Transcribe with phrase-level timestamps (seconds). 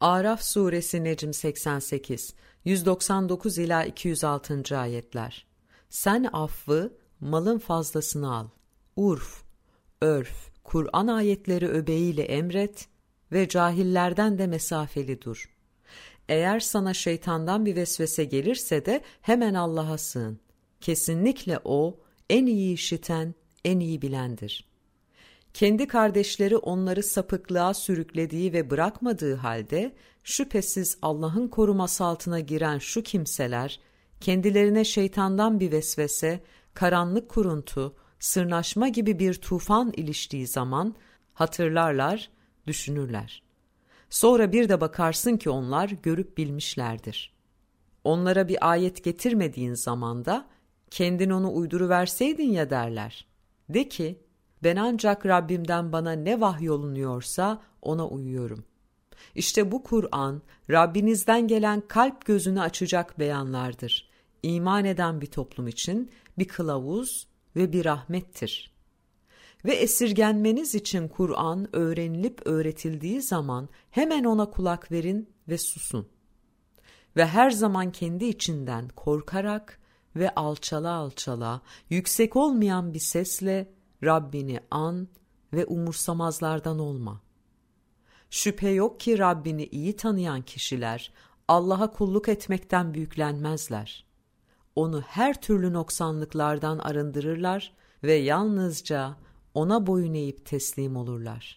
[0.00, 4.78] Araf suresi Necm 88 199 ila 206.
[4.78, 5.46] ayetler.
[5.88, 8.48] Sen affı, malın fazlasını al.
[8.96, 9.42] Urf,
[10.00, 12.88] örf, Kur'an ayetleri öbeğiyle emret
[13.32, 15.50] ve cahillerden de mesafeli dur.
[16.28, 20.40] Eğer sana şeytandan bir vesvese gelirse de hemen Allah'a sığın.
[20.80, 23.34] Kesinlikle O en iyi işiten,
[23.64, 24.77] en iyi bilendir.''
[25.54, 29.94] Kendi kardeşleri onları sapıklığa sürüklediği ve bırakmadığı halde
[30.24, 33.80] şüphesiz Allah'ın koruması altına giren şu kimseler
[34.20, 36.40] kendilerine şeytandan bir vesvese,
[36.74, 40.94] karanlık kuruntu, sırnaşma gibi bir tufan iliştiği zaman
[41.34, 42.30] hatırlarlar,
[42.66, 43.42] düşünürler.
[44.10, 47.32] Sonra bir de bakarsın ki onlar görüp bilmişlerdir.
[48.04, 50.46] Onlara bir ayet getirmediğin zamanda
[50.90, 53.26] kendin onu uyduruverseydin ya derler.
[53.68, 54.20] De ki,
[54.62, 58.64] ben ancak Rabbimden bana ne vahyolunuyorsa ona uyuyorum.
[59.34, 64.08] İşte bu Kur'an Rabbinizden gelen kalp gözünü açacak beyanlardır.
[64.42, 68.72] İman eden bir toplum için bir kılavuz ve bir rahmettir.
[69.64, 76.08] Ve esirgenmeniz için Kur'an öğrenilip öğretildiği zaman hemen ona kulak verin ve susun.
[77.16, 79.80] Ve her zaman kendi içinden korkarak
[80.16, 81.60] ve alçala alçala,
[81.90, 85.08] yüksek olmayan bir sesle Rabbini an
[85.52, 87.20] ve umursamazlardan olma.
[88.30, 91.12] Şüphe yok ki Rabbini iyi tanıyan kişiler
[91.48, 94.06] Allah'a kulluk etmekten büyüklenmezler.
[94.76, 99.16] Onu her türlü noksanlıklardan arındırırlar ve yalnızca
[99.54, 101.56] ona boyun eğip teslim olurlar.